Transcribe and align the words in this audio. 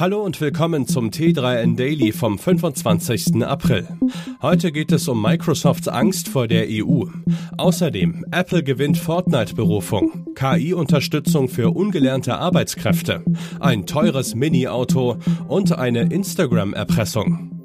Hallo 0.00 0.22
und 0.22 0.40
willkommen 0.40 0.86
zum 0.86 1.10
T3N 1.10 1.74
Daily 1.74 2.12
vom 2.12 2.38
25. 2.38 3.42
April. 3.44 3.88
Heute 4.40 4.70
geht 4.70 4.92
es 4.92 5.08
um 5.08 5.20
Microsofts 5.20 5.88
Angst 5.88 6.28
vor 6.28 6.46
der 6.46 6.66
EU. 6.68 7.06
Außerdem 7.56 8.24
Apple 8.30 8.62
gewinnt 8.62 8.96
Fortnite-Berufung, 8.96 10.36
KI-Unterstützung 10.36 11.48
für 11.48 11.74
ungelernte 11.74 12.38
Arbeitskräfte, 12.38 13.24
ein 13.58 13.86
teures 13.86 14.36
Mini-Auto 14.36 15.16
und 15.48 15.76
eine 15.76 16.02
Instagram-Erpressung. 16.02 17.60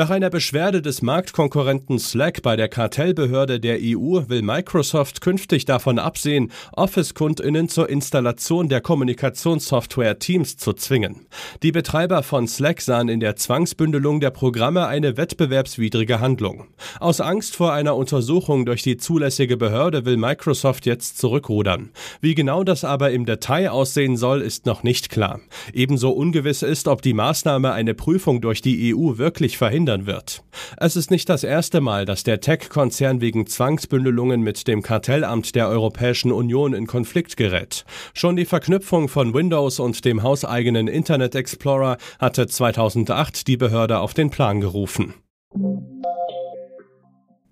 Nach 0.00 0.08
einer 0.08 0.30
Beschwerde 0.30 0.80
des 0.80 1.02
Marktkonkurrenten 1.02 1.98
Slack 1.98 2.40
bei 2.40 2.56
der 2.56 2.70
Kartellbehörde 2.70 3.60
der 3.60 3.76
EU 3.82 4.22
will 4.28 4.40
Microsoft 4.40 5.20
künftig 5.20 5.66
davon 5.66 5.98
absehen, 5.98 6.50
Office-Kundinnen 6.72 7.68
zur 7.68 7.90
Installation 7.90 8.70
der 8.70 8.80
Kommunikationssoftware 8.80 10.18
Teams 10.18 10.56
zu 10.56 10.72
zwingen. 10.72 11.26
Die 11.62 11.70
Betreiber 11.70 12.22
von 12.22 12.48
Slack 12.48 12.80
sahen 12.80 13.10
in 13.10 13.20
der 13.20 13.36
Zwangsbündelung 13.36 14.20
der 14.20 14.30
Programme 14.30 14.86
eine 14.86 15.18
wettbewerbswidrige 15.18 16.18
Handlung. 16.18 16.68
Aus 16.98 17.20
Angst 17.20 17.54
vor 17.54 17.74
einer 17.74 17.94
Untersuchung 17.94 18.64
durch 18.64 18.82
die 18.82 18.96
zulässige 18.96 19.58
Behörde 19.58 20.06
will 20.06 20.16
Microsoft 20.16 20.86
jetzt 20.86 21.18
zurückrudern. 21.18 21.90
Wie 22.22 22.34
genau 22.34 22.64
das 22.64 22.84
aber 22.84 23.10
im 23.10 23.26
Detail 23.26 23.68
aussehen 23.68 24.16
soll, 24.16 24.40
ist 24.40 24.64
noch 24.64 24.82
nicht 24.82 25.10
klar. 25.10 25.40
Ebenso 25.74 26.08
ungewiss 26.08 26.62
ist, 26.62 26.88
ob 26.88 27.02
die 27.02 27.12
Maßnahme 27.12 27.72
eine 27.72 27.92
Prüfung 27.92 28.40
durch 28.40 28.62
die 28.62 28.94
EU 28.94 29.18
wirklich 29.18 29.58
verhindert 29.58 29.89
verhindern 29.90 30.06
wird. 30.06 30.42
Es 30.76 30.96
ist 30.96 31.10
nicht 31.10 31.28
das 31.28 31.44
erste 31.44 31.80
Mal, 31.80 32.04
dass 32.04 32.22
der 32.22 32.40
Tech-Konzern 32.40 33.20
wegen 33.20 33.46
Zwangsbündelungen 33.46 34.40
mit 34.42 34.68
dem 34.68 34.82
Kartellamt 34.82 35.54
der 35.54 35.68
Europäischen 35.68 36.32
Union 36.32 36.74
in 36.74 36.86
Konflikt 36.86 37.36
gerät. 37.36 37.84
Schon 38.14 38.36
die 38.36 38.44
Verknüpfung 38.44 39.08
von 39.08 39.34
Windows 39.34 39.80
und 39.80 40.04
dem 40.04 40.22
hauseigenen 40.22 40.88
Internet 40.88 41.34
Explorer 41.34 41.96
hatte 42.18 42.46
2008 42.46 43.46
die 43.46 43.56
Behörde 43.56 43.98
auf 43.98 44.14
den 44.14 44.30
Plan 44.30 44.60
gerufen. 44.60 45.14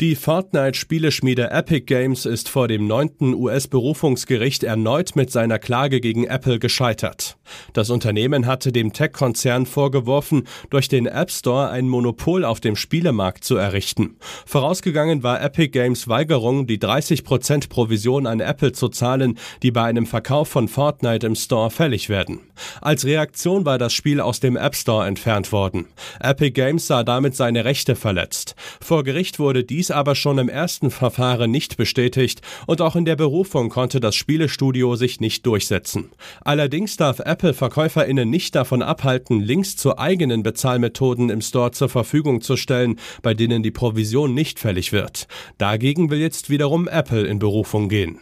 Die 0.00 0.14
Fortnite-Spieleschmiede 0.14 1.50
Epic 1.50 1.86
Games 1.86 2.24
ist 2.24 2.48
vor 2.48 2.68
dem 2.68 2.86
neunten 2.86 3.34
US-Berufungsgericht 3.34 4.62
erneut 4.62 5.16
mit 5.16 5.32
seiner 5.32 5.58
Klage 5.58 6.00
gegen 6.00 6.22
Apple 6.22 6.60
gescheitert. 6.60 7.36
Das 7.72 7.90
Unternehmen 7.90 8.46
hatte 8.46 8.72
dem 8.72 8.92
Tech-Konzern 8.92 9.66
vorgeworfen, 9.66 10.44
durch 10.70 10.88
den 10.88 11.06
App 11.06 11.30
Store 11.30 11.70
ein 11.70 11.88
Monopol 11.88 12.44
auf 12.44 12.60
dem 12.60 12.76
Spielemarkt 12.76 13.44
zu 13.44 13.56
errichten. 13.56 14.16
Vorausgegangen 14.46 15.22
war 15.22 15.40
Epic 15.42 15.70
Games 15.70 16.08
Weigerung, 16.08 16.66
die 16.66 16.78
30% 16.78 17.68
Provision 17.68 18.26
an 18.26 18.40
Apple 18.40 18.72
zu 18.72 18.88
zahlen, 18.88 19.38
die 19.62 19.70
bei 19.70 19.84
einem 19.84 20.06
Verkauf 20.06 20.48
von 20.48 20.68
Fortnite 20.68 21.26
im 21.26 21.34
Store 21.34 21.70
fällig 21.70 22.08
werden. 22.08 22.40
Als 22.80 23.04
Reaktion 23.04 23.64
war 23.64 23.78
das 23.78 23.92
Spiel 23.92 24.20
aus 24.20 24.40
dem 24.40 24.56
App 24.56 24.74
Store 24.74 25.06
entfernt 25.06 25.52
worden. 25.52 25.86
Epic 26.20 26.52
Games 26.52 26.86
sah 26.86 27.04
damit 27.04 27.36
seine 27.36 27.64
Rechte 27.64 27.96
verletzt. 27.96 28.54
Vor 28.80 29.04
Gericht 29.04 29.38
wurde 29.38 29.64
dies 29.64 29.90
aber 29.90 30.14
schon 30.14 30.38
im 30.38 30.48
ersten 30.48 30.90
Verfahren 30.90 31.50
nicht 31.50 31.76
bestätigt 31.76 32.42
und 32.66 32.80
auch 32.80 32.96
in 32.96 33.04
der 33.04 33.16
Berufung 33.16 33.68
konnte 33.68 34.00
das 34.00 34.16
Spielestudio 34.16 34.96
sich 34.96 35.20
nicht 35.20 35.46
durchsetzen. 35.46 36.10
Allerdings 36.42 36.96
darf 36.96 37.20
Apple 37.20 37.37
VerkäuferInnen 37.38 38.28
nicht 38.28 38.54
davon 38.54 38.82
abhalten, 38.82 39.40
Links 39.40 39.76
zu 39.76 39.98
eigenen 39.98 40.42
Bezahlmethoden 40.42 41.30
im 41.30 41.40
Store 41.40 41.70
zur 41.70 41.88
Verfügung 41.88 42.40
zu 42.40 42.56
stellen, 42.56 42.98
bei 43.22 43.34
denen 43.34 43.62
die 43.62 43.70
Provision 43.70 44.34
nicht 44.34 44.58
fällig 44.58 44.92
wird. 44.92 45.26
Dagegen 45.56 46.10
will 46.10 46.18
jetzt 46.18 46.50
wiederum 46.50 46.88
Apple 46.88 47.26
in 47.26 47.38
Berufung 47.38 47.88
gehen. 47.88 48.18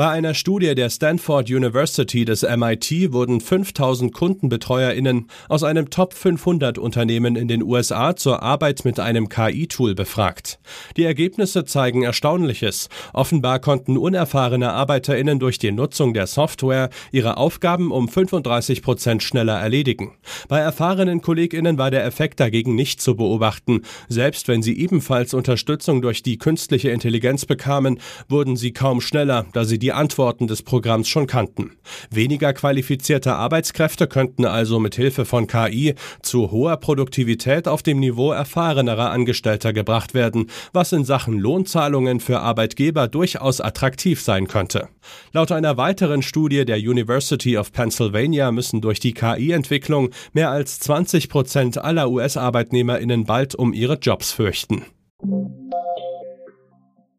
Bei 0.00 0.08
einer 0.08 0.32
Studie 0.32 0.74
der 0.74 0.88
Stanford 0.88 1.50
University 1.50 2.24
des 2.24 2.40
MIT 2.40 3.12
wurden 3.12 3.38
5000 3.38 4.14
KundenbetreuerInnen 4.14 5.26
aus 5.50 5.62
einem 5.62 5.90
Top 5.90 6.14
500 6.14 6.78
Unternehmen 6.78 7.36
in 7.36 7.48
den 7.48 7.62
USA 7.62 8.16
zur 8.16 8.42
Arbeit 8.42 8.86
mit 8.86 8.98
einem 8.98 9.28
KI-Tool 9.28 9.94
befragt. 9.94 10.58
Die 10.96 11.04
Ergebnisse 11.04 11.66
zeigen 11.66 12.02
Erstaunliches. 12.02 12.88
Offenbar 13.12 13.58
konnten 13.58 13.98
unerfahrene 13.98 14.72
ArbeiterInnen 14.72 15.38
durch 15.38 15.58
die 15.58 15.70
Nutzung 15.70 16.14
der 16.14 16.26
Software 16.26 16.88
ihre 17.12 17.36
Aufgaben 17.36 17.92
um 17.92 18.08
35 18.08 18.80
Prozent 18.80 19.22
schneller 19.22 19.60
erledigen. 19.60 20.16
Bei 20.48 20.60
erfahrenen 20.60 21.20
KollegInnen 21.20 21.76
war 21.76 21.90
der 21.90 22.06
Effekt 22.06 22.40
dagegen 22.40 22.74
nicht 22.74 23.02
zu 23.02 23.16
beobachten. 23.16 23.82
Selbst 24.08 24.48
wenn 24.48 24.62
sie 24.62 24.78
ebenfalls 24.78 25.34
Unterstützung 25.34 26.00
durch 26.00 26.22
die 26.22 26.38
künstliche 26.38 26.88
Intelligenz 26.88 27.44
bekamen, 27.44 28.00
wurden 28.30 28.56
sie 28.56 28.72
kaum 28.72 29.02
schneller, 29.02 29.44
da 29.52 29.66
sie 29.66 29.78
die 29.78 29.89
die 29.90 29.94
Antworten 29.94 30.46
des 30.46 30.62
Programms 30.62 31.08
schon 31.08 31.26
kannten. 31.26 31.72
Weniger 32.12 32.52
qualifizierte 32.52 33.34
Arbeitskräfte 33.34 34.06
könnten 34.06 34.44
also 34.44 34.78
mit 34.78 34.94
Hilfe 34.94 35.24
von 35.24 35.48
KI 35.48 35.96
zu 36.22 36.52
hoher 36.52 36.76
Produktivität 36.76 37.66
auf 37.66 37.82
dem 37.82 37.98
Niveau 37.98 38.30
erfahrenerer 38.30 39.10
Angestellter 39.10 39.72
gebracht 39.72 40.14
werden, 40.14 40.46
was 40.72 40.92
in 40.92 41.04
Sachen 41.04 41.40
Lohnzahlungen 41.40 42.20
für 42.20 42.38
Arbeitgeber 42.38 43.08
durchaus 43.08 43.60
attraktiv 43.60 44.22
sein 44.22 44.46
könnte. 44.46 44.90
Laut 45.32 45.50
einer 45.50 45.76
weiteren 45.76 46.22
Studie 46.22 46.64
der 46.64 46.76
University 46.76 47.58
of 47.58 47.72
Pennsylvania 47.72 48.52
müssen 48.52 48.80
durch 48.80 49.00
die 49.00 49.12
KI-Entwicklung 49.12 50.10
mehr 50.32 50.50
als 50.50 50.78
20 50.78 51.28
Prozent 51.28 51.78
aller 51.78 52.08
US-ArbeitnehmerInnen 52.08 53.24
bald 53.24 53.56
um 53.56 53.72
ihre 53.72 53.94
Jobs 53.94 54.30
fürchten. 54.30 54.84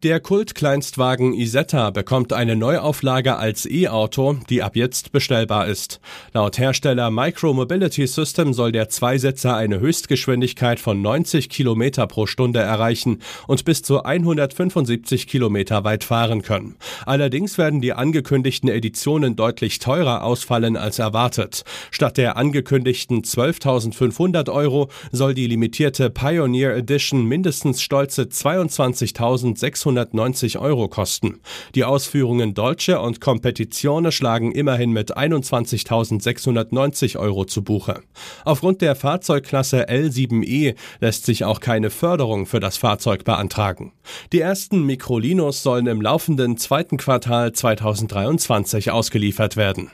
Der 0.04 0.20
Kultkleinstwagen 0.20 1.32
Isetta 1.36 1.92
bekommt 1.92 2.34
eine 2.34 2.56
Neuauflage 2.56 3.38
als 3.38 3.68
E-Auto, 3.70 4.40
die 4.50 4.64
ab 4.64 4.76
jetzt 4.76 5.12
bestellbar 5.12 5.68
ist. 5.68 6.00
Laut 6.34 6.58
Hersteller 6.58 7.12
Micro 7.12 7.54
Mobility 7.54 8.08
System 8.08 8.56
soll 8.56 8.72
der 8.72 8.90
Zweisitzer 8.90 9.56
eine 9.56 9.80
Höchstgeschwindigkeit 9.80 10.80
von 10.80 11.04
90 11.04 11.50
Kilometer 11.50 12.08
pro 12.08 12.26
Stunde 12.26 12.62
erreichen 12.62 13.20
und 13.46 13.64
bis 13.64 13.84
zu 13.84 14.02
175 14.04 15.28
Kilometer 15.28 15.84
weit 15.84 16.04
fahren 16.04 16.42
können. 16.42 16.78
Allerdings 17.06 17.60
werden 17.60 17.80
die 17.80 17.94
angekündigten 17.94 18.70
Editionen 18.70 19.36
deutlich 19.36 19.78
teurer 19.78 20.24
ausfallen 20.24 20.78
als 20.78 20.98
erwartet. 20.98 21.64
Statt 21.92 22.18
der 22.18 22.38
angekündigten 22.38 23.22
12.500 23.22 24.52
Euro 24.52 24.90
soll 25.12 25.36
die 25.36 25.46
limitierte 25.46 26.10
Pioneer 26.10 26.76
Edition 26.76 27.26
mindestens 27.26 27.84
stolze 27.84 28.24
22.600 28.24 29.91
690 29.92 30.58
Euro 30.58 30.88
kosten. 30.88 31.42
Die 31.76 31.84
Ausführungen 31.84 32.54
Dolce 32.54 33.00
und 33.00 33.22
Competizione 33.22 34.12
schlagen 34.12 34.52
immerhin 34.52 34.92
mit 34.92 35.18
21.690 35.18 37.18
Euro 37.18 37.46
zu 37.46 37.64
Buche. 37.64 38.02
Aufgrund 38.46 38.82
der 38.82 38.96
Fahrzeugklasse 38.96 39.90
L7e 39.90 40.76
lässt 41.00 41.26
sich 41.26 41.46
auch 41.46 41.60
keine 41.60 41.90
Förderung 41.90 42.46
für 42.46 42.60
das 42.60 42.78
Fahrzeug 42.78 43.24
beantragen. 43.24 43.94
Die 44.34 44.40
ersten 44.40 44.86
Microlinos 44.86 45.64
sollen 45.64 45.88
im 45.88 46.02
laufenden 46.02 46.58
zweiten 46.58 46.98
Quartal 46.98 47.52
2023 47.52 48.92
ausgeliefert 48.92 49.58
werden. 49.58 49.92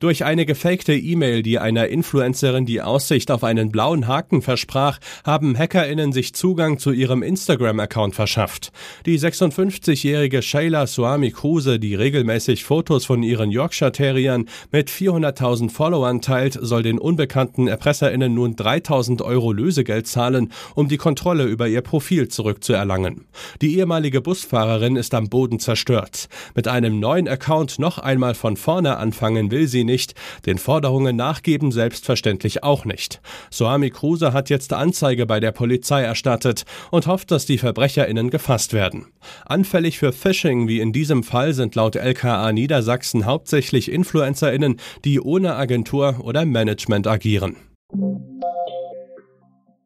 Durch 0.00 0.24
eine 0.24 0.46
gefakte 0.46 0.94
E-Mail, 0.94 1.42
die 1.42 1.58
einer 1.58 1.88
Influencerin 1.88 2.66
die 2.66 2.80
Aussicht 2.80 3.32
auf 3.32 3.42
einen 3.42 3.72
blauen 3.72 4.06
Haken 4.06 4.42
versprach, 4.42 5.00
haben 5.24 5.58
HackerInnen 5.58 6.12
sich 6.12 6.36
Zugang 6.36 6.78
zu 6.78 6.92
ihrem 6.92 7.24
Instagram-Account 7.24 8.14
verschafft. 8.14 8.70
Die 9.06 9.18
56-jährige 9.18 10.40
Shayla 10.40 10.86
Suami 10.86 11.32
Kruse, 11.32 11.80
die 11.80 11.96
regelmäßig 11.96 12.62
Fotos 12.62 13.06
von 13.06 13.24
ihren 13.24 13.50
Yorkshire 13.50 13.90
Terriern 13.90 14.48
mit 14.70 14.88
400.000 14.88 15.68
Followern 15.68 16.20
teilt, 16.20 16.56
soll 16.62 16.84
den 16.84 17.00
unbekannten 17.00 17.66
ErpresserInnen 17.66 18.32
nun 18.32 18.54
3.000 18.54 19.24
Euro 19.24 19.50
Lösegeld 19.50 20.06
zahlen, 20.06 20.52
um 20.76 20.86
die 20.86 20.96
Kontrolle 20.96 21.46
über 21.46 21.66
ihr 21.66 21.82
Profil 21.82 22.28
zurückzuerlangen. 22.28 23.24
Die 23.62 23.76
ehemalige 23.76 24.20
Busfahrerin 24.20 24.94
ist 24.94 25.12
am 25.14 25.28
Boden 25.28 25.58
zerstört. 25.58 26.28
Mit 26.54 26.68
einem 26.68 27.00
neuen 27.00 27.26
Account 27.26 27.80
noch 27.80 27.98
einmal 27.98 28.36
von 28.36 28.56
vorne 28.56 28.98
anfangen 28.98 29.50
will 29.50 29.66
sie 29.66 29.87
nicht, 29.88 30.14
den 30.46 30.58
Forderungen 30.58 31.16
nachgeben 31.16 31.72
selbstverständlich 31.72 32.62
auch 32.62 32.84
nicht. 32.84 33.20
Soami 33.50 33.90
Kruse 33.90 34.32
hat 34.32 34.50
jetzt 34.50 34.72
Anzeige 34.72 35.26
bei 35.26 35.40
der 35.40 35.50
Polizei 35.50 36.02
erstattet 36.02 36.64
und 36.92 37.08
hofft, 37.08 37.30
dass 37.30 37.46
die 37.46 37.58
VerbrecherInnen 37.58 38.30
gefasst 38.30 38.72
werden. 38.72 39.06
Anfällig 39.46 39.98
für 39.98 40.12
Phishing 40.12 40.68
wie 40.68 40.80
in 40.80 40.92
diesem 40.92 41.24
Fall 41.24 41.54
sind 41.54 41.74
laut 41.74 41.96
LKA 41.96 42.52
Niedersachsen 42.52 43.24
hauptsächlich 43.24 43.90
InfluencerInnen, 43.90 44.76
die 45.04 45.20
ohne 45.20 45.56
Agentur 45.56 46.20
oder 46.22 46.44
Management 46.44 47.06
agieren. 47.06 47.67